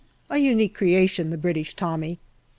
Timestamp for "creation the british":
0.73-1.75